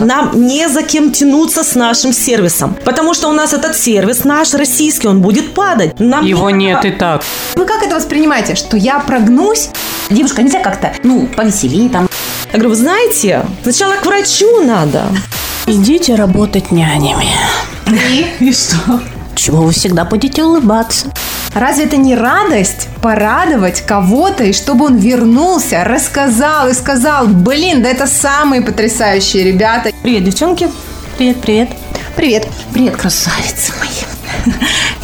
[0.00, 4.54] Нам не за кем тянуться с нашим сервисом, потому что у нас этот сервис наш
[4.54, 5.98] российский, он будет падать.
[5.98, 7.22] Нам Его нет и так.
[7.54, 8.54] Вы как это воспринимаете?
[8.54, 9.70] Что я прогнусь?
[10.10, 12.08] Девушка, нельзя как-то, ну, повеселее там.
[12.52, 15.04] Я говорю, вы знаете, сначала к врачу надо.
[15.66, 17.28] Идите работать нянями.
[18.40, 19.00] И что?
[19.34, 21.12] Чего вы всегда будете улыбаться?
[21.58, 27.88] Разве это не радость порадовать кого-то, и чтобы он вернулся, рассказал и сказал, блин, да
[27.88, 29.90] это самые потрясающие ребята.
[30.04, 30.68] Привет, девчонки.
[31.16, 31.70] Привет, привет.
[32.14, 32.46] Привет.
[32.72, 34.17] Привет, красавицы мои.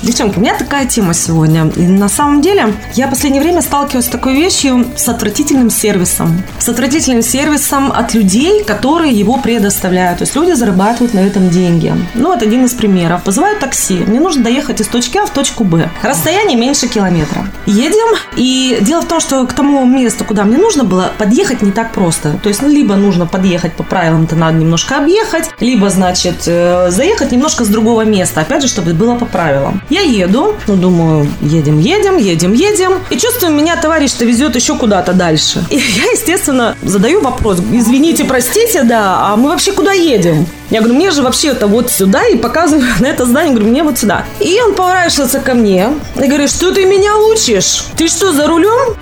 [0.03, 1.71] Девчонки, у меня такая тема сегодня.
[1.77, 6.43] И на самом деле, я в последнее время сталкиваюсь с такой вещью, с отвратительным сервисом.
[6.59, 10.19] С отвратительным сервисом от людей, которые его предоставляют.
[10.19, 11.95] То есть люди зарабатывают на этом деньги.
[12.15, 13.25] Ну, вот один из примеров.
[13.25, 14.05] Вызывают такси.
[14.07, 15.89] Мне нужно доехать из точки А в точку Б.
[16.03, 17.47] Расстояние меньше километра.
[17.67, 21.73] Едем, и дело в том, что к тому месту, куда мне нужно было, подъехать не
[21.73, 22.39] так просто.
[22.43, 27.33] То есть, ну, либо нужно подъехать по правилам-то надо немножко объехать, либо, значит, э, заехать
[27.33, 28.41] немножко с другого места.
[28.41, 29.83] Опять же, чтобы было по правилам.
[29.91, 32.93] Я еду, ну, думаю, едем, едем, едем, едем.
[33.11, 35.65] И чувствую, меня товарищ-то везет еще куда-то дальше.
[35.71, 37.59] И я, естественно, задаю вопрос.
[37.73, 40.47] Извините, простите, да, а мы вообще куда едем?
[40.71, 43.83] Я говорю, мне же вообще это вот сюда, и показываю на это здание, говорю, мне
[43.83, 44.25] вот сюда.
[44.39, 47.87] И он поворачивается ко мне и говорит, что ты меня учишь?
[47.97, 48.97] Ты что, за рулем?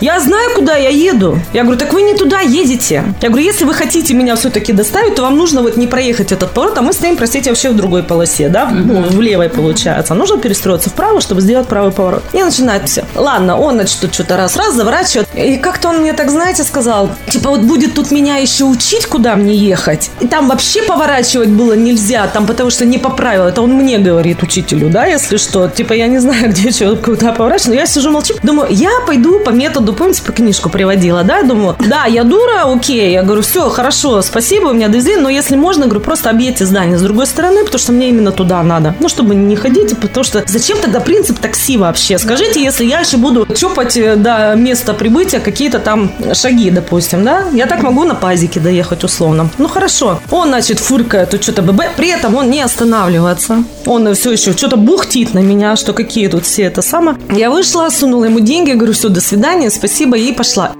[0.00, 1.38] Я знаю, куда я еду.
[1.52, 3.04] Я говорю, так вы не туда едете.
[3.20, 6.50] Я говорю, если вы хотите меня все-таки доставить, то вам нужно вот не проехать этот
[6.50, 10.14] поворот, а мы стоим, простите, вообще в другой полосе, да, ну, в левой получается.
[10.14, 12.22] А нужно перестроиться вправо, чтобы сделать правый поворот.
[12.32, 13.04] И начинает все.
[13.14, 15.28] Ладно, он, значит, что-то раз-раз заворачивает.
[15.34, 19.36] И как-то он мне так, знаете, сказал, типа вот будет тут меня еще учить, куда
[19.36, 20.10] мне ехать.
[20.20, 23.48] И там вообще поворачивать было нельзя, там потому что не по правилам.
[23.48, 25.68] Это он мне говорит, учителю, да, если что.
[25.68, 28.34] Типа я не знаю, где что, куда поворачивать, но я сижу молчу.
[28.42, 33.12] Думаю, я пойду по методу, помните, по книжку приводила, да, думаю, да, я дура, окей.
[33.12, 36.98] Я говорю, все, хорошо, спасибо, у меня довезли, но если можно, говорю, просто объедьте здание
[36.98, 38.94] с другой стороны, потому что мне именно туда надо.
[39.00, 42.18] Ну, чтобы не ходить, потому что зачем тогда принцип такси вообще?
[42.18, 47.44] Скажите, если я еще буду чопать э, до места прибытия какие-то там шаги, допустим, да?
[47.52, 49.50] Я так могу на пазике доехать условно.
[49.58, 50.20] Ну, хорошо.
[50.30, 53.64] Он, значит, фыркает, тут что-то ББ, при этом он не останавливается.
[53.86, 57.16] Он все еще что-то бухтит на меня, что какие тут все это самое.
[57.30, 60.72] Я вышла, сунула ему деньги, говорю, все, до свидания, спасибо, и пошла.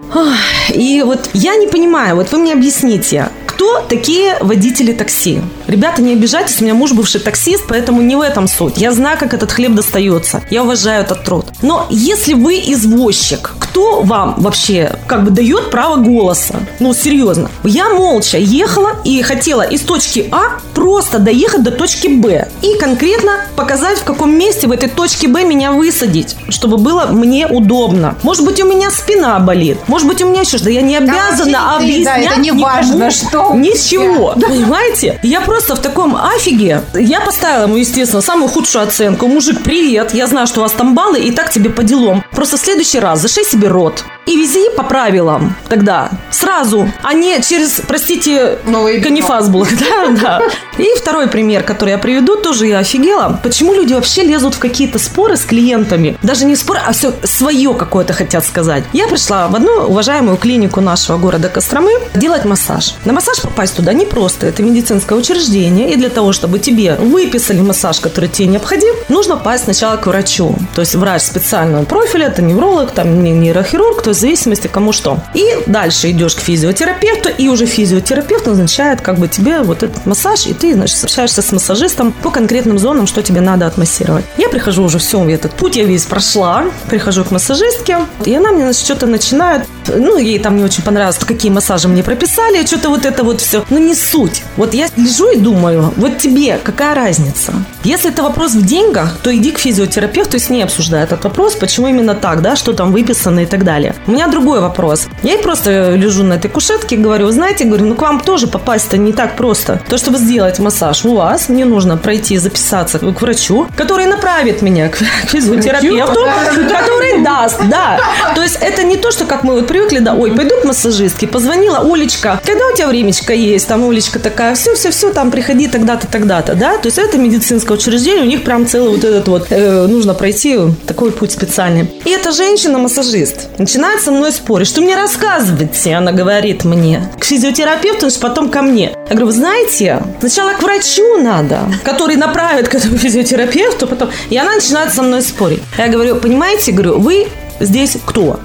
[0.71, 5.41] И вот я не понимаю, вот вы мне объясните, кто такие водители такси?
[5.67, 8.77] Ребята, не обижайтесь, у меня муж бывший таксист, поэтому не в этом суть.
[8.77, 10.43] Я знаю, как этот хлеб достается.
[10.51, 11.47] Я уважаю этот труд.
[11.63, 16.57] Но если вы извозчик, кто вам вообще как бы дает право голоса?
[16.81, 17.51] Ну, серьезно.
[17.65, 22.49] Я молча ехала и хотела из точки А просто доехать до точки Б.
[22.61, 27.47] И конкретно показать, в каком месте в этой точке Б меня высадить, чтобы было мне
[27.47, 28.17] удобно.
[28.23, 29.79] Может быть, у меня спина болит.
[29.87, 30.71] Может быть, у меня еще что-то.
[30.71, 34.35] Я не обязана вообще, объяснять да, это не важно, никому что у Ничего.
[34.35, 35.19] Понимаете?
[35.23, 36.83] Я просто в таком афиге.
[36.95, 39.27] Я поставила ему, естественно, самую худшую оценку.
[39.27, 40.15] Мужик, привет.
[40.15, 42.25] Я знаю, что у вас там баллы, и так тебе по делам.
[42.33, 44.05] Просто в следующий раз зашей себе рот.
[44.27, 46.11] И вези по правилам тогда.
[46.31, 46.91] Сразу.
[47.03, 49.67] А не через, простите, Новый канифас был.
[49.79, 50.41] Да, да.
[50.79, 53.39] И второй пример, который я приведу, тоже я офигела.
[53.43, 56.19] Почему люди вообще лезут в какие-то споры с клиентами?
[56.23, 58.85] Даже не споры, а все свое какое-то хотят сказать.
[58.93, 62.95] Я пришла в одну уважаемую клинику нашего города Костромы делать массаж.
[63.05, 64.47] На массаж попасть туда непросто.
[64.47, 65.93] Это медицинское учреждение.
[65.93, 70.55] И для того, чтобы тебе выписали массаж, который тебе необходим, нужно попасть сначала к врачу.
[70.75, 74.93] То есть врач специального профиля, это невролог, там не- нейрохирург, то есть в зависимости кому
[74.93, 75.19] что.
[75.35, 80.47] И дальше идешь к физиотерапевту, и уже физиотерапевт назначает как бы тебе вот этот массаж,
[80.47, 84.25] и ты, значит, общаешься с массажистом по конкретным зонам, что тебе надо отмассировать.
[84.39, 88.65] Я прихожу уже, все, этот путь я весь прошла, прихожу к массажистке, и она мне,
[88.65, 93.05] значит, что-то начинает, ну, ей там не очень понравилось, какие массажи мне прописали, что-то вот
[93.05, 93.65] это вот все.
[93.71, 94.43] Но не суть.
[94.57, 97.53] Вот я лежу и думаю, вот тебе какая разница?
[97.85, 101.55] Если это вопрос в деньгах, то иди к физиотерапевту и с ней обсуждай этот вопрос,
[101.55, 103.95] почему именно так, да, что там выписано и так далее.
[104.07, 105.07] У меня другой вопрос.
[105.23, 108.97] Я ей просто лежу на этой кушетке говорю, знаете, говорю, ну к вам тоже попасть-то
[108.97, 109.81] не так просто.
[109.89, 114.63] То, чтобы сделать массаж у вас, мне нужно пройти и записаться к врачу, который направит
[114.63, 114.97] меня к
[115.27, 116.21] к физиотерапевту,
[116.69, 117.99] который даст, да.
[118.35, 121.27] То есть это не то, что как мы вот привыкли, да, ой, пойду к массажистке,
[121.27, 123.69] позвонила, Олечка, когда у тебя времечко есть?
[123.69, 126.79] Там Олечка такая, все-все-все, там приходи тогда-то, тогда-то, да.
[126.79, 130.59] То есть это медицинское учреждение, у них прям целый вот этот вот, э, нужно пройти
[130.87, 131.91] такой путь специальный.
[132.07, 138.09] И эта женщина-массажист начинает со мной спорить, что мне рассказываете, она говорит мне, к физиотерапевту,
[138.21, 138.93] потом ко мне.
[139.09, 144.09] Я говорю, вы знаете, сначала к врачу надо, который направит к этому физиотерапевту, потом...
[144.31, 145.63] И она начинает со мной спорить.
[145.77, 147.29] Я говорю, понимаете, говорю, вы
[147.61, 148.41] здесь кто?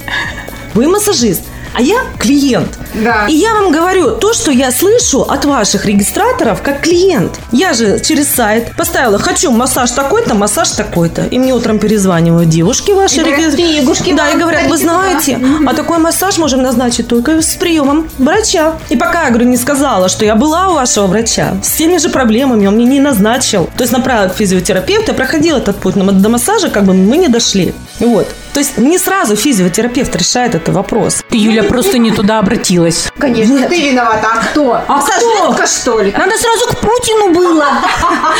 [0.73, 1.41] Вы массажист.
[1.73, 2.77] А я клиент.
[2.93, 3.27] Да.
[3.29, 7.39] И я вам говорю, то, то, что я слышу от ваших регистраторов как клиент.
[7.53, 11.23] Я же через сайт поставила, хочу массаж такой-то, массаж такой-то.
[11.31, 13.21] И мне утром перезванивают девушки ваши.
[13.21, 15.39] И говорят, реги- «Фигушки, Да, и говорят, вы сходите туда».
[15.39, 18.73] знаете, а такой массаж можем назначить только с приемом врача.
[18.89, 22.09] И пока, я говорю, не сказала, что я была у вашего врача, с теми же
[22.09, 23.69] проблемами он мне не назначил.
[23.77, 27.15] То есть направил к физиотерапевту, я проходила этот путь, но до массажа как бы мы
[27.17, 27.73] не дошли.
[27.99, 28.27] Вот.
[28.53, 31.23] То есть не сразу физиотерапевт решает этот вопрос.
[31.29, 33.09] Ты, Юля, просто не туда обратилась.
[33.17, 34.27] Конечно, ты виновата.
[34.27, 34.73] А кто?
[34.87, 36.11] А Массажистка, что ли?
[36.11, 37.65] Надо сразу к Путину было.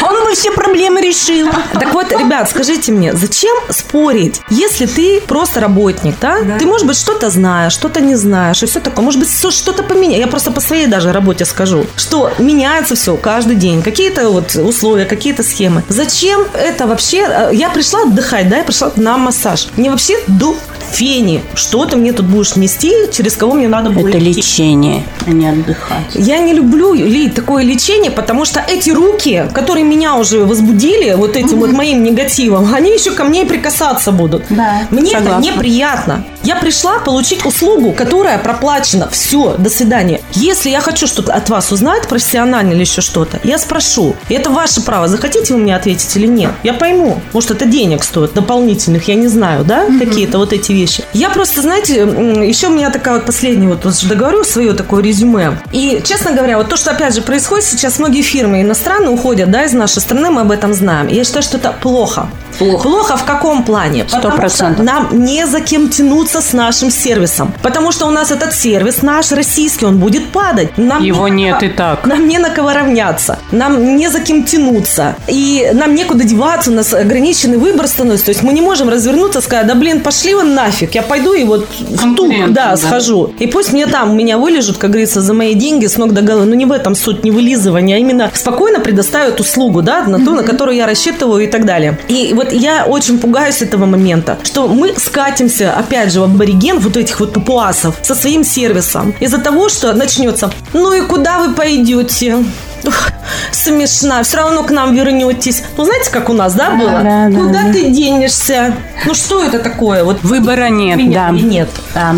[0.04, 1.50] Он бы все проблемы решил.
[1.74, 6.38] Так вот, ребят, скажите мне, зачем спорить, если ты просто работник, да?
[6.60, 9.04] Ты, может быть, что-то знаешь, что-то не знаешь, и все такое.
[9.06, 10.20] Может быть, что-то поменять.
[10.20, 13.82] Я просто по своей даже работе скажу, что меняется все каждый день.
[13.82, 15.84] Какие-то вот условия, какие-то схемы.
[15.88, 17.20] Зачем это вообще?
[17.30, 19.68] Э, Я пришла отдыхать, да, я пришла на массаж.
[19.78, 20.56] Мне вообще до
[20.92, 21.42] фени.
[21.56, 24.28] Что ты мне тут будешь нести, через кого мне надо было Это идти?
[24.34, 26.16] лечение, а не отдыхать.
[26.16, 31.36] Я не люблю Ли, такое лечение, потому что эти руки, которые меня уже возбудили вот
[31.38, 34.44] этим вот моим негативом, они еще ко мне и прикасаться будут.
[34.50, 35.30] Да, Мне согласна.
[35.48, 36.26] это неприятно.
[36.44, 39.10] Я пришла получить услугу, которая проплачена.
[39.12, 40.22] Все, до свидания.
[40.34, 44.16] Если я хочу что-то от вас узнать, профессионально или еще что-то, я спрошу.
[44.30, 45.08] И это ваше право.
[45.08, 46.52] Захотите вы мне ответить или нет?
[46.64, 47.22] Я пойму.
[47.34, 51.04] Может, это денег стоит, дополнительных, я не знаю, да, какие-то вот эти вещи.
[51.14, 55.60] Я просто, знаете, еще у меня такая вот последняя, вот уже договорю свое такое резюме.
[55.72, 59.64] И, честно говоря, вот то, что опять же происходит сейчас, многие фирмы иностранные уходят, да,
[59.66, 61.08] из нашей страны, мы об этом знаем.
[61.08, 62.30] Я считаю, что это плохо.
[62.58, 62.84] Плохо.
[62.84, 64.06] Плохо в каком плане?
[64.08, 64.86] Сто процентов.
[64.86, 67.54] нам не за кем тянуться с нашим сервисом.
[67.62, 70.78] Потому что у нас этот сервис наш российский, он будет падать.
[70.78, 72.06] Нам Его не нет и так.
[72.06, 73.40] Нам не на кого равняться.
[73.52, 75.16] Нам не за кем тянуться.
[75.28, 76.72] И нам некуда деваться.
[76.72, 78.26] У нас ограниченный выбор становится.
[78.26, 80.96] То есть мы не можем развернуться сказать, да блин, пошли вон нафиг.
[80.96, 82.78] Я пойду и вот в тук, да, да.
[82.78, 83.34] схожу.
[83.40, 86.46] И пусть мне там, меня вылежут, как говорится, за мои деньги с ног до головы.
[86.46, 90.34] Но не в этом суть, не вылизывание, а именно спокойно предоставят услугу, да, на ту,
[90.34, 91.98] на которую я рассчитываю и так далее.
[92.08, 96.98] И вот я очень пугаюсь этого момента, что мы скатимся, опять же, в абориген вот
[96.98, 99.14] этих вот папуасов со своим сервисом.
[99.20, 102.44] Из-за того, что начнется, ну и куда вы пойдете?
[102.84, 103.12] Ух,
[103.52, 105.64] Смешно, все равно к нам вернетесь.
[105.78, 107.02] Ну, знаете, как у нас, да, было?
[107.04, 107.74] да, да, Куда да.
[107.74, 108.74] ты денешься?
[109.06, 110.04] Ну, что это такое?
[110.04, 111.38] Вот Выбора нет, меня да.
[111.38, 111.70] нет?
[111.94, 112.16] Да.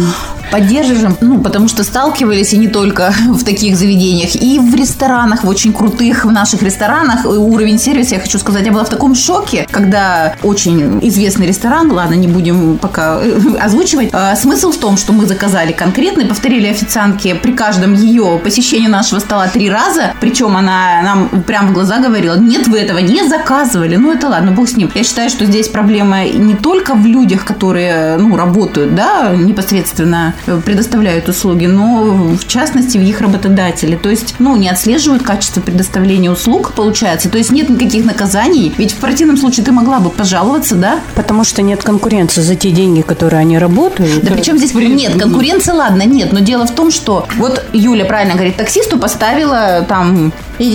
[0.54, 5.50] Поддерживаем, ну, потому что сталкивались и не только в таких заведениях, и в ресторанах, в
[5.50, 7.26] очень крутых в наших ресторанах.
[7.26, 12.14] Уровень сервиса, я хочу сказать, я была в таком шоке, когда очень известный ресторан, ладно,
[12.14, 17.34] не будем пока э, озвучивать, А, смысл в том, что мы заказали конкретно, повторили официантке
[17.34, 22.38] при каждом ее посещении нашего стола три раза, причем она нам прямо в глаза говорила,
[22.38, 24.92] нет, вы этого не заказывали, ну это ладно, бог с ним.
[24.94, 30.36] Я считаю, что здесь проблема не только в людях, которые, ну, работают, да, непосредственно
[30.66, 32.04] предоставляют услуги, но
[32.36, 33.98] в частности в их работодателе.
[33.98, 37.30] То есть, ну, не отслеживают качество предоставления услуг, получается.
[37.30, 38.74] То есть нет никаких наказаний.
[38.78, 41.00] Ведь в противном случае ты могла бы пожаловаться, да?
[41.16, 44.24] Потому что нет конкуренции за те деньги, которые они работают.
[44.24, 48.34] Да причем здесь нет, конкуренция, ладно, нет, но дело в том, что вот Юля правильно
[48.34, 50.32] говорит, таксисту поставила там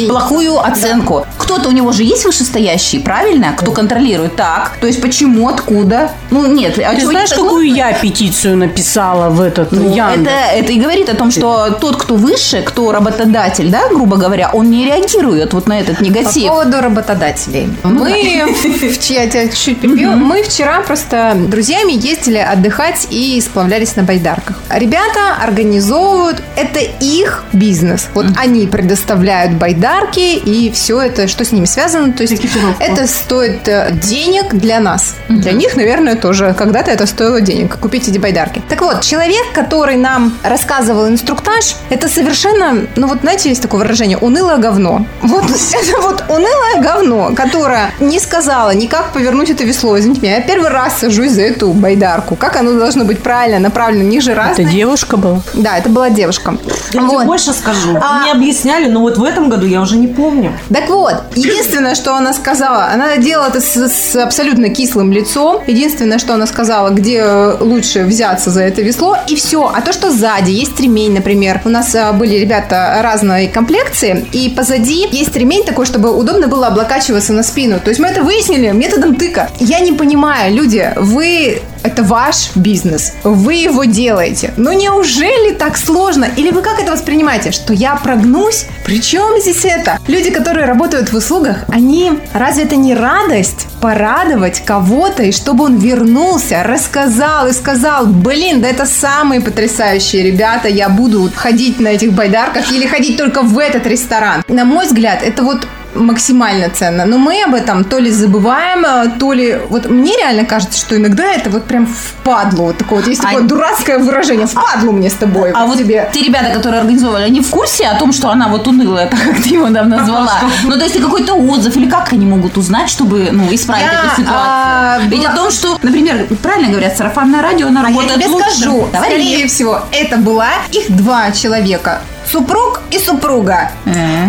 [0.08, 1.26] плохую оценку.
[1.38, 3.54] Кто-то у него же есть вышестоящий, правильно?
[3.56, 4.36] Кто контролирует?
[4.36, 6.12] Так, то есть почему, откуда?
[6.30, 10.20] Ну нет, а Ты знаешь, не так какую я петицию написала в этот Ну, Яндекс?
[10.22, 14.50] это, это и говорит о том, что тот, кто выше, кто работодатель, да, грубо говоря,
[14.52, 16.49] он не реагирует вот на этот По негатив.
[16.49, 17.68] поводу работодателей.
[17.85, 18.11] Ну Мы,
[18.47, 20.11] в- я тебя перебью.
[20.12, 24.56] Мы вчера просто друзьями ездили отдыхать и сплавлялись на байдарках.
[24.71, 28.09] Ребята организовывают, это их бизнес.
[28.14, 32.12] Вот они предоставляют байдарки и все это, что с ними связано.
[32.12, 32.42] То есть
[32.80, 35.14] это стоит э, денег для нас.
[35.28, 37.76] Для них, наверное, тоже когда-то это стоило денег.
[37.78, 38.62] Купить эти байдарки.
[38.68, 44.19] Так вот, человек, который нам рассказывал инструктаж, это совершенно, ну вот знаете, есть такое выражение,
[44.19, 45.07] унылое говно.
[45.23, 49.99] Вот это вот унылое говно, которое не сказала ни как повернуть это весло.
[49.99, 52.37] Извините меня, я первый раз сажусь за эту байдарку.
[52.37, 54.05] Как оно должно быть правильно направлено?
[54.05, 55.40] У них же Это девушка была?
[55.55, 56.57] Да, это была девушка.
[56.93, 57.26] Я тебе Вот.
[57.26, 57.97] больше скажу.
[58.00, 60.52] А- Мне объясняли, но вот в этом году я уже не помню.
[60.73, 65.62] Так вот, единственное, что она сказала, она делала это с, с абсолютно кислым лицом.
[65.67, 69.70] Единственное, что она сказала, где э, лучше взяться за это весло, и все.
[69.75, 71.61] А то, что сзади есть ремень, например.
[71.64, 76.68] У нас а, были ребята разной комплекции, и позади есть ремень такой, чтобы удобно было
[76.68, 77.80] облокачиваться на спину.
[77.80, 79.50] То есть мы это выяснили методом тыка.
[79.58, 84.52] Я не понимаю, люди, вы это ваш бизнес, вы его делаете.
[84.56, 86.26] Ну неужели так сложно?
[86.37, 87.52] Или вы как это воспринимаете?
[87.52, 88.66] Что я прогнусь?
[88.85, 89.99] Причем здесь это?
[90.06, 92.12] Люди, которые работают в услугах, они...
[92.32, 93.66] Разве это не радость?
[93.80, 100.68] Порадовать кого-то, и чтобы он вернулся, рассказал и сказал, блин, да это самые потрясающие ребята,
[100.68, 104.42] я буду ходить на этих байдарках или ходить только в этот ресторан.
[104.49, 105.66] На мой взгляд, это вот
[105.99, 107.05] максимально ценно.
[107.05, 109.59] Но мы об этом то ли забываем, а, то ли...
[109.69, 112.62] Вот мне реально кажется, что иногда это вот прям впадло.
[112.64, 114.47] Вот такое вот есть такое А- дурацкое выражение.
[114.47, 115.50] Впадло мне с тобой.
[115.55, 116.09] А вот тебе.
[116.12, 119.43] те ребята, которые организовали, они в курсе о том, что она вот унылая, так как
[119.43, 120.33] ты его там назвала?
[120.64, 124.11] Ну, то есть какой-то отзыв, или как они могут узнать, чтобы, ну, исправить Я, эту
[124.23, 124.33] ситуацию?
[124.37, 128.21] а, Ведь была- о том, что, например, правильно говорят, сарафанное радио, она А я работает
[128.21, 128.50] тебе лучше.
[128.50, 129.11] скажу, Говори.
[129.11, 132.00] скорее всего, это была их два человека.
[132.30, 133.70] Супруг и супруга.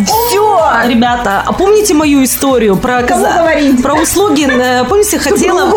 [0.06, 3.46] Все, ребята, а помните мою историю про каза-
[3.84, 4.48] про услуги?
[4.50, 5.72] Э, Помните, хотела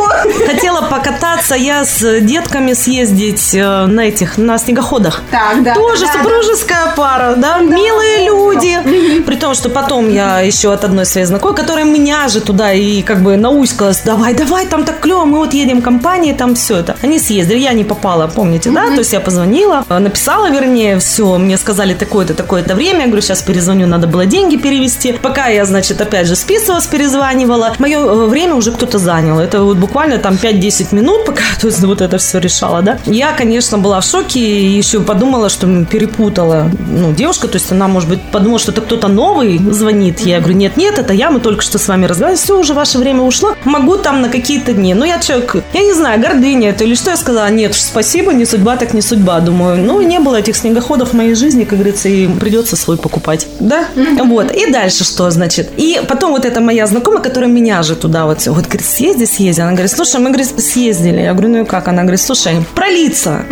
[0.47, 5.23] хотела покататься я с детками съездить э, на этих на снегоходах.
[5.31, 5.75] Так, да.
[5.75, 6.19] Тоже да, да.
[6.23, 9.23] супружеская пара, да, милые люди.
[9.27, 13.03] При том, что потом я еще от одной своей знакомой, которая меня же туда и
[13.03, 16.97] как бы науськалась, давай, давай, там так клево, мы вот едем компанией, там все это.
[17.03, 18.87] Они съездили, я не попала, помните, да?
[18.87, 23.23] То есть я позвонила, э, написала, вернее, все, мне сказали такое-то, такое-то время, я говорю,
[23.23, 25.13] сейчас перезвоню, надо было деньги перевести.
[25.13, 29.39] Пока я, значит, опять же списывалась, перезванивала, мое э, время уже кто-то занял.
[29.39, 32.99] Это вот буквально там 5-10 минут, пока то есть, вот это все решала, да.
[33.07, 37.89] Я, конечно, была в шоке и еще подумала, что перепутала, ну, девушка, то есть она,
[37.89, 40.21] может быть, подумала, что это кто-то новый звонит.
[40.21, 43.23] Я говорю, нет-нет, это я, мы только что с вами разговаривали, все, уже ваше время
[43.23, 44.93] ушло, могу там на какие-то дни.
[44.93, 48.45] Ну, я человек, я не знаю, гордыня это или что, я сказала, нет, спасибо, не
[48.45, 49.41] судьба, так не судьба.
[49.41, 53.47] Думаю, ну, не было этих снегоходов в моей жизни, как говорится, и придется свой покупать.
[53.61, 53.87] Да?
[54.25, 54.53] Вот.
[54.53, 55.71] И дальше что, значит?
[55.77, 59.61] И потом вот эта моя знакомая, которая меня же туда вот, вот говорит, съезди, съезди.
[59.61, 61.21] Она говорит, слушай, мы, говорит, съездили.
[61.21, 61.89] Я говорю, ну и как?
[61.89, 63.45] Она говорит, слушай, про лица.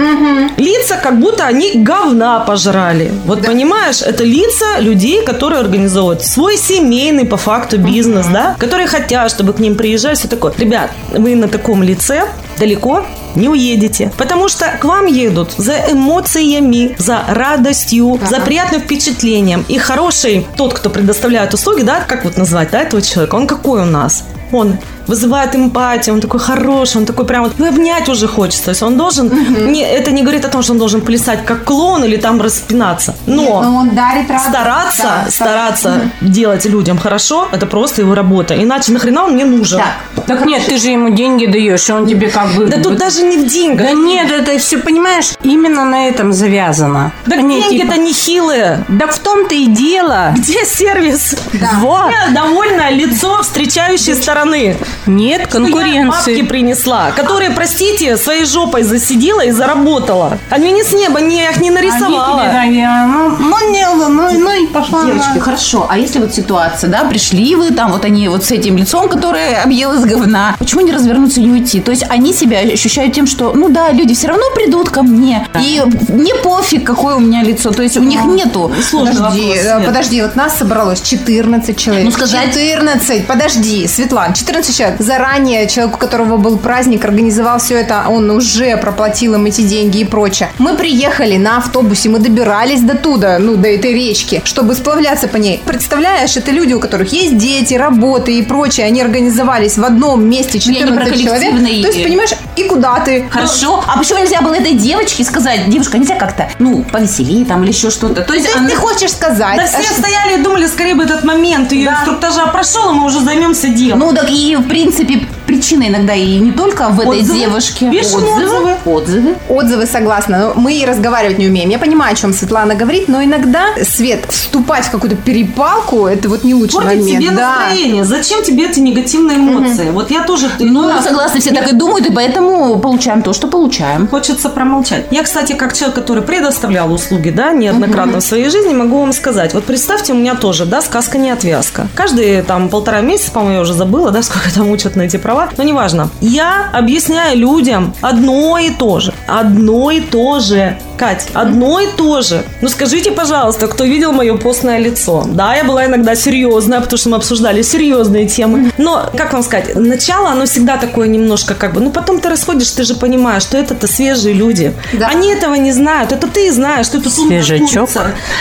[0.56, 3.10] Лица, как будто они говна пожрали.
[3.26, 9.30] Вот понимаешь, это лица людей, которые организовывают свой семейный по факту бизнес, да, которые хотят,
[9.30, 10.52] чтобы к ним приезжали, все такое.
[10.58, 12.28] Ребят, вы на таком лице
[12.60, 14.12] далеко не уедете.
[14.16, 19.64] Потому что к вам едут за эмоциями, за радостью, за приятным впечатлением.
[19.68, 23.82] И хороший тот, кто предоставляет услуги, да, как вот назвать, да, этого человека, он какой
[23.82, 24.24] у нас?
[24.52, 24.76] Он
[25.10, 28.64] вызывает эмпатию, он такой хороший, он такой прям вот ну, обнять уже хочется.
[28.66, 29.28] То есть он должен,
[29.72, 33.14] не, это не говорит о том, что он должен плясать как клоун или там распинаться.
[33.26, 34.48] Но Но он дарит радость.
[34.50, 38.54] стараться, Да, стараться делать людям хорошо, это просто его работа.
[38.54, 39.80] Иначе нахрена он мне нужен?
[40.26, 42.66] Так нет, ты же ему деньги даешь, и он тебе как бы...
[42.66, 43.86] Да тут вот- даже не в деньгах.
[43.88, 47.10] Да нет, это все, понимаешь, именно на этом завязано.
[47.24, 48.84] Так Они деньги-то типа- не хилые.
[48.88, 50.32] Да в том-то и дело.
[50.36, 51.34] Где сервис?
[51.80, 52.08] Вот.
[52.10, 54.76] Где довольное лицо встречающей стороны.
[55.06, 56.42] Нет Я бабки конкуренции.
[56.42, 60.38] принесла, которые, простите, своей жопой засидела и заработала.
[60.50, 62.42] Они не с неба, не, их не нарисовала.
[62.42, 65.04] Они тебе, да, ну, ну, не, ну, ну и пошла.
[65.04, 65.40] Девочки, она.
[65.40, 65.86] хорошо.
[65.88, 69.62] А если вот ситуация, да, пришли вы, там вот они вот с этим лицом, которое
[69.62, 71.80] объелось говна, почему не развернуться и не уйти?
[71.80, 75.46] То есть они себя ощущают тем, что, ну да, люди все равно придут ко мне,
[75.60, 77.70] и мне пофиг, какое у меня лицо.
[77.70, 78.72] То есть у них нету...
[78.88, 79.86] Сложный Подожди, вопрос, э, Свет.
[79.86, 82.04] подожди, вот нас собралось 14 человек.
[82.04, 84.89] Ну, сказать- 14, подожди, Светлана, 14 человек.
[84.98, 89.98] Заранее человек, у которого был праздник, организовал все это, он уже проплатил им эти деньги
[89.98, 90.50] и прочее.
[90.58, 95.36] Мы приехали на автобусе, мы добирались до туда, ну, до этой речки, чтобы сплавляться по
[95.36, 95.62] ней.
[95.64, 100.60] Представляешь, это люди, у которых есть дети, работы и прочее, они организовались в одном месте,
[100.66, 101.50] Ну, я не про 14 человек.
[101.52, 101.82] коллективные.
[101.82, 103.26] То есть, понимаешь, и куда ты?
[103.30, 103.82] Хорошо.
[103.86, 107.90] А почему нельзя было этой девочке сказать, девушка, нельзя как-то, ну, повеселее там или еще
[107.90, 108.22] что-то?
[108.22, 110.94] То есть, То есть она- ты хочешь сказать, Да все что- стояли и думали, скорее
[110.94, 113.98] бы этот момент ее инструктажа прошел, и мы уже займемся делом.
[114.00, 117.38] Ну, так и, в принципе, причина иногда и не только в этой Отзывы.
[117.38, 117.90] девушке.
[117.90, 118.76] Пишем отзывы.
[118.84, 119.34] Отзывы.
[119.48, 121.68] Отзывы согласна, но мы и разговаривать не умеем.
[121.70, 126.44] Я понимаю, о чем Светлана говорит, но иногда, Свет, вступать в какую-то перепалку, это вот
[126.44, 127.24] не лучший Портить момент.
[127.24, 127.56] себе да.
[127.56, 128.04] настроение.
[128.04, 129.90] Зачем тебе эти негативные эмоции?
[129.90, 130.48] Вот я тоже...
[130.60, 134.08] Ну, да, согласны, все так и думают, и поэтому получаем то, что получаем.
[134.08, 135.06] Хочется промолчать.
[135.10, 139.52] Я, кстати, как человек, который предоставлял услуги, да, неоднократно в своей жизни, могу вам сказать.
[139.54, 141.88] Вот представьте, у меня тоже, да, сказка не отвязка.
[141.94, 145.48] Каждые там полтора месяца, по-моему, я уже забыла, да, сколько там учат на эти права,
[145.56, 146.10] но неважно.
[146.20, 149.12] Я объясняю людям одно и то же.
[149.26, 150.78] Одно и то же.
[151.00, 152.42] Кать, одно и то же.
[152.60, 155.24] Ну скажите, пожалуйста, кто видел мое постное лицо.
[155.26, 158.70] Да, я была иногда серьезная, потому что мы обсуждали серьезные темы.
[158.76, 161.80] Но, как вам сказать, начало, оно всегда такое немножко как бы...
[161.80, 164.74] Ну, потом ты расходишь, ты же понимаешь, что это-то свежие люди.
[164.92, 165.06] Да.
[165.06, 166.12] Они этого не знают.
[166.12, 167.88] Это ты знаешь, что тут Свежачок.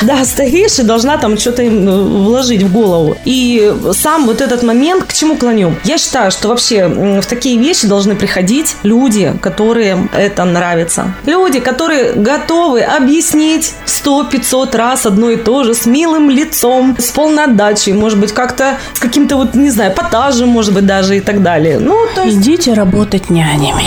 [0.02, 3.16] Да, стоишь и должна там что-то им э, вложить в голову.
[3.24, 5.76] И сам вот этот момент, к чему клоню?
[5.86, 11.14] Я считаю, что вообще в такие вещи должны приходить люди, которые это нравится.
[11.26, 17.12] Люди, которые готовы объяснить сто 500 раз одно и то же, с милым лицом, с
[17.12, 21.22] полной отдачей, может быть, как-то с каким-то вот, не знаю, потажем, может быть, даже и
[21.22, 21.80] так далее.
[21.80, 22.38] Ну, то есть...
[22.38, 23.86] Идите работать нянями.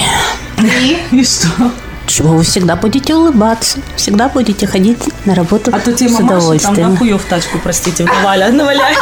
[1.11, 1.71] И что?
[2.07, 6.59] Чего вы всегда будете улыбаться, всегда будете ходить на работу А то тебе с мамаша
[6.63, 8.99] там нахуй в тачку, простите, наваля, наваляет.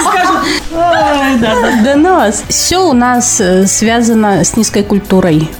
[0.00, 0.36] Скажет,
[0.74, 1.82] «Ай, да, да».
[1.84, 2.44] Да ну вас.
[2.48, 5.50] Все у нас э, связано с низкой культурой.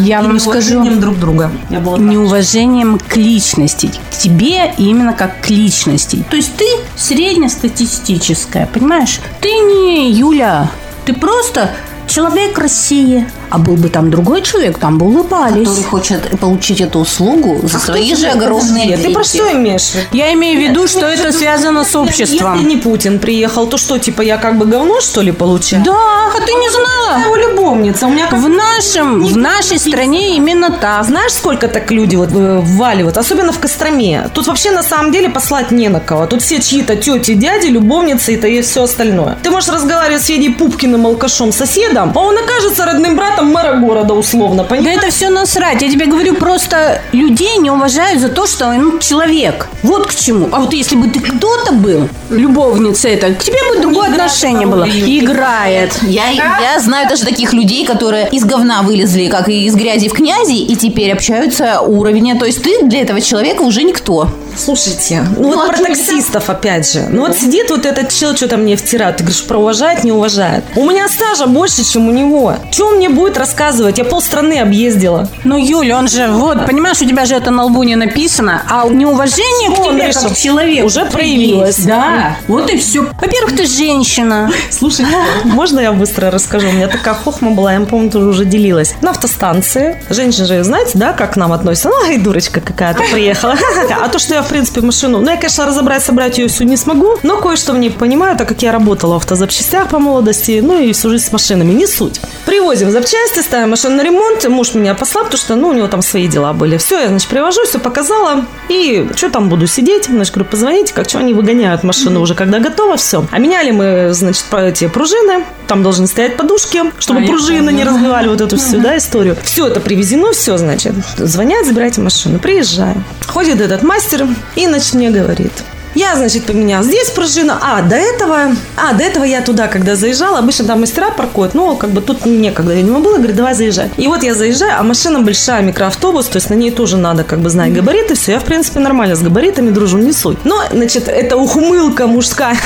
[0.00, 1.50] Я вам скажу, друг друга.
[1.70, 2.06] Я была так.
[2.06, 3.90] неуважением к личности.
[4.10, 6.24] К тебе именно как к личности.
[6.30, 6.64] То есть ты
[6.96, 9.20] среднестатистическая, понимаешь?
[9.40, 10.70] Ты не Юля,
[11.04, 11.70] ты просто
[12.06, 13.26] человек России.
[13.54, 15.68] А был бы там другой человек, там бы улыбались.
[15.68, 19.36] Который хочет получить эту услугу за свои же огромные Нет, ты про деньги.
[19.36, 19.92] что имеешь?
[20.12, 22.66] Я имею в виду, что это связано с Если обществом.
[22.66, 25.84] не Путин приехал, то что, типа, я как бы говно, что ли, получаю?
[25.84, 27.24] Да, а ты не Я знала?
[27.24, 28.06] его любовница.
[28.06, 31.04] У меня В нашем, в нашей стране именно так.
[31.04, 34.30] Знаешь, сколько так люди вот э, вваливают, особенно в Костроме?
[34.32, 36.26] Тут вообще на самом деле послать не на кого.
[36.26, 39.36] Тут все чьи-то тети, дяди, любовницы и все остальное.
[39.42, 44.14] Ты можешь разговаривать с Федей Пупкиным, алкашом, соседом, а он окажется родным братом мэра города,
[44.14, 44.98] условно, Да понимаешь?
[44.98, 45.82] это все насрать.
[45.82, 49.68] Я тебе говорю, просто людей не уважают за то, что он человек.
[49.82, 50.48] Вот к чему.
[50.52, 54.66] А вот если бы ты кто-то был, любовница это, к тебе бы другое играет отношение
[54.66, 54.84] было.
[54.84, 55.92] Играет.
[56.02, 60.12] Я, я знаю даже таких людей, которые из говна вылезли, как и из грязи в
[60.12, 62.38] князи, и теперь общаются уровня.
[62.38, 64.28] То есть ты для этого человека уже никто.
[64.56, 67.06] Слушайте, ну, Ну, вот а про что таксистов опять же.
[67.10, 69.16] Ну вот сидит вот этот чел, что-то мне втирает.
[69.16, 70.64] Ты говоришь, про уважает, не уважает.
[70.76, 72.56] У меня стажа больше, чем у него.
[72.70, 73.98] Что он мне будет рассказывать?
[73.98, 75.28] Я полстраны объездила.
[75.44, 78.88] Ну, Юля, он же, вот, понимаешь, у тебя же это на лбу не написано, а
[78.88, 80.22] неуважение к Он тебе решил.
[80.22, 81.78] как к человеку Уже проявилось.
[81.78, 83.02] Да, вот и все.
[83.02, 84.50] Во-первых, ты женщина.
[84.70, 85.06] Слушай,
[85.44, 86.68] можно я быстро расскажу?
[86.68, 88.94] У меня такая хохма была, я помню, тоже уже делилась.
[89.00, 90.00] На автостанции.
[90.10, 91.88] Женщины же, знаете, да, как к нам относятся?
[91.88, 93.54] Ну, ай, дурочка какая-то приехала.
[94.02, 95.20] А то, что я, в принципе, машину...
[95.20, 98.48] Ну, я, конечно, разобрать, собрать ее всю не смогу, но кое-что в ней понимаю, так
[98.48, 102.20] как я работала в автозапчастях по молодости, ну, и всю жизнь с машинами, не суть.
[102.46, 106.02] Привозим запчасти, ставим машину на ремонт, муж меня послал, потому что, ну, у него там
[106.02, 106.76] свои дела были.
[106.76, 110.06] Все, я, значит, привожу, все показала, и что там буду сидеть?
[110.06, 113.24] Значит, говорю, позвоните, как что они выгоняют машину уже, когда готово, все.
[113.30, 118.28] А меняли мы, значит, эти пружины, там должны стоять подушки, чтобы А, пружины не разбивали
[118.28, 119.36] вот эту всю, да, историю.
[119.44, 120.94] Все это привезено, все, значит.
[121.16, 122.38] Звонят, забирайте машину.
[122.38, 123.02] Приезжаю.
[123.26, 125.52] Ходит этот мастер и, значит, мне говорит,
[125.94, 127.54] я, значит, поменял здесь пружину.
[127.60, 128.54] А, до этого...
[128.76, 132.24] А, до этого я туда, когда заезжала, обычно там мастера паркуют, но как бы тут
[132.24, 133.16] некогда, видимо, было.
[133.16, 133.90] Говорит, давай заезжай.
[133.96, 137.40] И вот я заезжаю, а машина большая, микроавтобус, то есть на ней тоже надо как
[137.40, 138.14] бы знать габариты.
[138.14, 140.38] Все, я, в принципе, нормально с габаритами дружу, не суть.
[140.44, 142.56] Но, значит, это ухмылка мужская.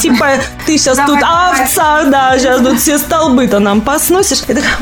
[0.00, 0.30] Типа,
[0.66, 4.42] ты сейчас тут овца, да, сейчас тут все столбы-то нам посносишь.
[4.48, 4.78] И такая,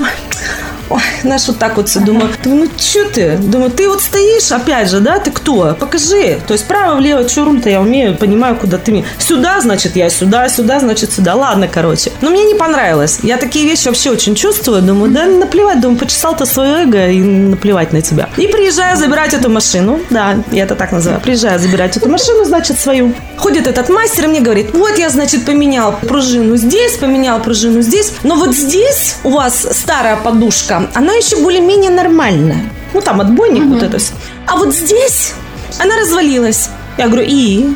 [0.93, 2.29] Ой, знаешь, вот так вот все думаю.
[2.45, 3.39] Думаю, ну что ты?
[3.39, 5.75] Думаю, ты вот стоишь, опять же, да, ты кто?
[5.75, 6.39] Покажи.
[6.47, 6.99] То есть право,
[7.41, 9.05] руль-то я умею, понимаю, куда ты мне.
[9.19, 11.35] Сюда, значит, я сюда, сюда, значит, сюда.
[11.35, 12.13] Ладно, короче.
[12.21, 13.21] Но мне не понравилось.
[13.23, 14.83] Я такие вещи вообще очень чувствую.
[14.83, 18.29] Думаю, да наплевать, думаю, почесал ты свое эго и наплевать на тебя.
[18.37, 20.01] И приезжаю забирать эту машину.
[20.11, 21.21] Да, я это так называю.
[21.21, 23.15] Приезжаю забирать эту машину, значит, свою.
[23.37, 28.13] Ходит этот мастер и мне говорит, вот я, значит, поменял пружину здесь, поменял пружину здесь.
[28.23, 32.65] Но вот здесь у вас старая подушка, она еще более-менее нормальная.
[32.93, 34.13] Ну, там отбойник, вот это все.
[34.47, 35.33] А вот здесь
[35.79, 36.69] она развалилась.
[36.99, 37.75] Я говорю, и?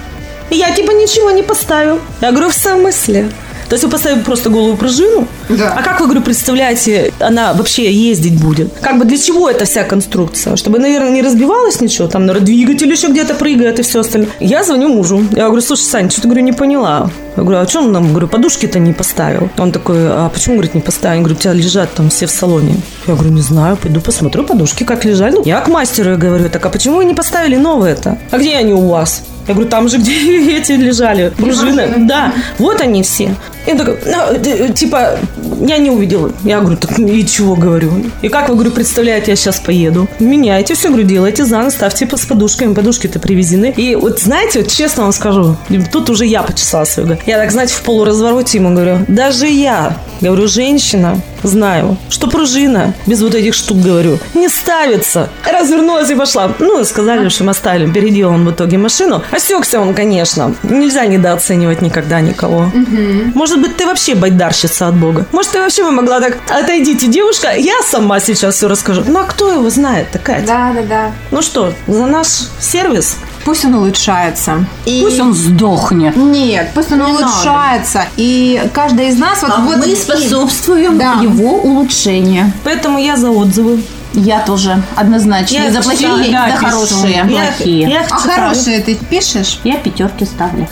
[0.50, 2.00] Я типа ничего не поставил.
[2.20, 3.30] Я говорю, в смысле?
[3.68, 5.26] То есть вы поставили просто голую пружину?
[5.48, 5.74] Да.
[5.76, 8.72] А как вы, говорю, представляете, она вообще ездить будет?
[8.80, 10.56] Как бы для чего эта вся конструкция?
[10.56, 12.08] Чтобы, наверное, не разбивалось ничего?
[12.08, 14.30] Там, наверное, двигатель еще где-то прыгает и все остальное.
[14.40, 15.24] Я звоню мужу.
[15.32, 17.10] Я говорю, слушай, Сань, что-то, говорю, не поняла.
[17.36, 19.50] Я говорю, а что он нам, говорю, подушки-то не поставил?
[19.58, 21.16] Он такой, а почему, говорит, не поставил?
[21.16, 22.76] Я говорю, у тебя лежат там все в салоне.
[23.06, 25.36] Я говорю, не знаю, пойду посмотрю подушки, как лежали.
[25.44, 28.18] Я к мастеру говорю, так а почему вы не поставили новые-то?
[28.30, 29.22] А где они у вас?
[29.48, 31.94] Я говорю, там же, где эти лежали, пружины.
[31.98, 33.34] Да, вот они все.
[33.66, 35.18] И он такой, ну, типа,
[35.60, 36.32] я не увидела.
[36.44, 37.92] Я говорю, так и чего, говорю.
[38.22, 40.08] И как вы, говорю, представляете, я сейчас поеду?
[40.20, 43.74] Меняйте все, говорю, делайте заново, ставьте с подушками, подушки-то привезены.
[43.76, 45.56] И вот, знаете, вот честно вам скажу,
[45.92, 47.18] тут уже я почесала свою.
[47.26, 53.20] Я так, знаете, в полуразвороте ему говорю, даже я, говорю, женщина, знаю, что пружина, без
[53.22, 55.28] вот этих штук, говорю, не ставится.
[55.44, 56.52] Развернулась и пошла.
[56.58, 59.22] Ну, сказали, что мы оставили, переделал он в итоге машину.
[59.36, 60.54] Осекся он, конечно.
[60.62, 62.72] Нельзя недооценивать никогда никого.
[63.34, 65.26] Может быть, ты вообще байдарщица от Бога.
[65.30, 69.02] Может, ты вообще бы могла так, отойдите, девушка, я сама сейчас все расскажу.
[69.06, 70.40] Ну, а кто его знает, такая?
[70.46, 71.12] Да, да, да.
[71.30, 72.28] Ну что, за наш
[72.60, 73.16] сервис?
[73.44, 74.64] Пусть он улучшается.
[74.86, 75.02] И...
[75.04, 76.16] Пусть он сдохнет.
[76.16, 78.04] Нет, пусть он улучшается.
[78.16, 81.20] И каждая из нас вот, А вот мы способствуем Да.
[81.22, 82.52] его улучшению.
[82.64, 83.82] Поэтому я за отзывы.
[84.16, 85.54] Я тоже однозначно.
[85.56, 87.14] Я за плохие и за хорошие.
[87.16, 87.80] Я- Плохие.
[87.88, 88.40] Я, их А читаю.
[88.48, 89.60] хорошие ты пишешь?
[89.62, 90.66] Я пятерки ставлю.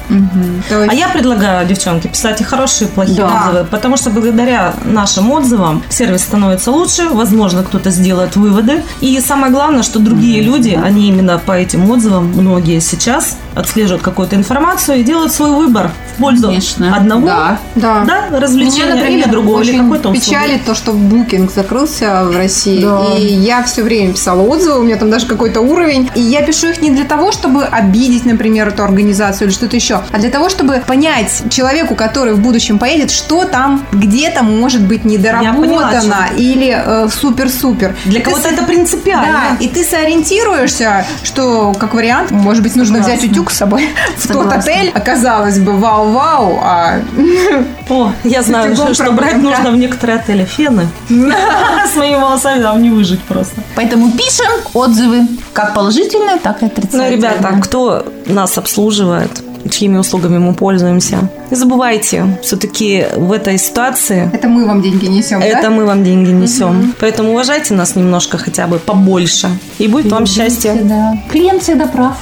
[0.69, 3.27] То есть- А я предлагаю, девчонки, писать и хорошие, и плохие Да.
[3.49, 8.83] отзывы, потому что благодаря нашим отзывам сервис становится лучше, возможно, кто-то сделает выводы.
[9.01, 14.37] И самое главное, что другие люди, они именно по этим отзывам, многие сейчас отслеживают какую-то
[14.37, 16.97] информацию и делают свой выбор в пользу Конечно.
[16.97, 18.05] одного Да, да.
[18.31, 20.25] да, развлечения Меня, например, или другого, или очень какой-то услуги.
[20.25, 22.83] печалит то, что букинг закрылся в России.
[22.83, 23.03] Да.
[23.19, 26.11] И я все время писала отзывы, у меня там даже какой-то уровень.
[26.15, 30.01] И я пишу их не для того, чтобы обидеть, например, эту организацию или что-то еще,
[30.13, 35.05] а для того, чтобы понять человеку, который в будущем поедет, что там где-то может быть
[35.05, 37.95] недоработано или э, супер-супер.
[38.05, 39.27] Для Ты кого-то с- это принципиально.
[39.59, 44.29] Да, и ты сориентируешься, что, как вариант, может быть, нужно взять утюг с собой в
[44.29, 44.91] тот отель.
[44.95, 47.01] Оказалось бы, вау-вау, а
[47.89, 50.87] О, я знаю, что, что брать нужно в некоторые отели фены.
[51.09, 53.61] С моими волосами там не выжить просто.
[53.77, 57.11] Поэтому пишем отзывы, как положительные, так и Ну, отрицательные.
[57.17, 59.31] ребята, кто нас обслуживает,
[59.71, 65.41] чьими услугами мы пользуемся, не забывайте, все-таки в этой ситуации это мы вам деньги несем,
[65.41, 65.47] да?
[65.47, 66.95] это мы вам деньги несем.
[67.01, 69.49] Поэтому уважайте нас немножко хотя бы побольше.
[69.79, 70.75] И будет вам счастье.
[70.83, 71.17] Да.
[71.31, 72.17] Клиент всегда прав.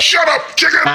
[0.00, 0.88] Shut up, chicken!